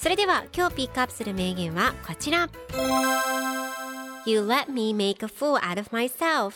[0.00, 2.48] それでは今日ピックアップする名言はこちら。
[4.24, 6.54] You let me make a fool out of myself.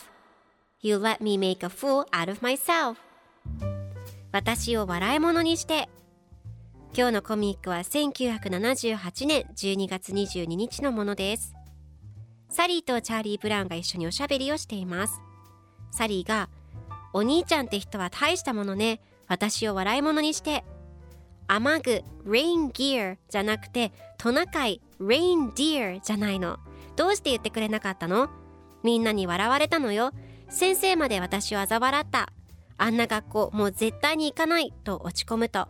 [0.81, 2.95] You let me make a fool out of myself.
[4.31, 5.87] 私を笑い物にして。
[6.97, 11.53] 今日のコミックは1978年12月22日のものです。
[12.49, 15.21] サリーとチャーリー・ブラウンが一緒におしゃべりをしています。
[15.91, 16.49] サリーが
[17.13, 19.01] 「お兄ちゃんって人は大したものね。
[19.27, 20.63] 私を笑い物にして」
[21.47, 26.57] 雨具レインギアじゃなくてトナカイレインディアじゃないの。
[26.95, 28.29] どうして言ってくれなかったの？
[28.83, 30.11] みんなに笑われたのよ。
[30.49, 32.31] 先生まで私を嘲笑った。
[32.77, 34.73] あんな学校もう絶対に行かない。
[34.83, 35.67] と落ち込むと。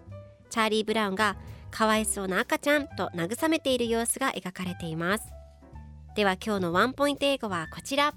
[0.50, 1.38] チャーリー・ブラウンが
[1.72, 5.26] かわいそうな赤ちゃんと慰めている様子が描かれています。
[6.16, 8.14] では今日のワンポイント英語はこちら。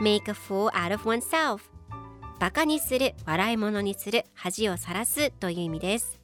[0.00, 1.60] Make a fool out of oneself.
[2.40, 6.18] バカにする笑い物にする恥をさらすという意味です。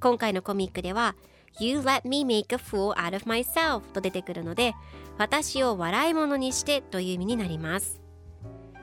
[0.00, 1.16] 今回のコミックでは
[1.58, 4.74] You let me make a fool out of myself と出てくるので
[5.16, 8.02] 私を笑い物にしてという意味になります。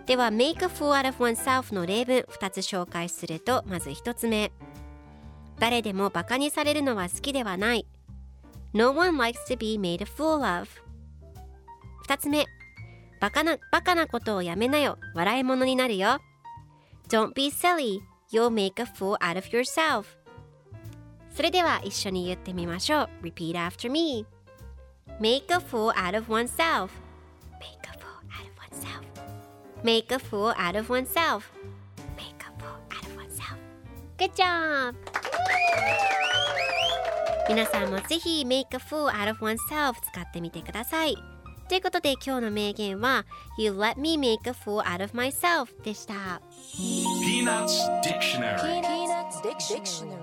[0.07, 4.51] では make a fool out of oneself の例文2つ紹介するとまず1つ目。
[5.59, 7.85] 誰でもバカにされるのは好きではない。
[8.73, 10.67] No one likes to be made a fool of
[12.07, 12.47] 2つ目。
[13.22, 14.97] バカなバカなことをやめなよ。
[15.13, 16.17] 笑い物になるよ。
[17.09, 20.04] Don't be silly You'll make a fool out of yourself
[21.31, 24.26] それでは一緒に言ってみましょう Repeat after me
[25.21, 26.91] Make a fool out of oneself
[27.59, 29.04] Make a fool out of oneself
[29.82, 31.50] Make a fool out of oneself
[32.16, 33.56] Make a fool out of oneself
[34.19, 34.94] Good job!
[37.49, 41.16] 皆さんもぜひ Make a fool out of oneself 使ってみてください
[41.73, 43.25] ということで今日の名言は
[43.57, 46.39] You let me make a fool out of myself でした
[46.78, 47.73] Peanuts
[48.03, 50.22] Dictionary Peanuts Dictionary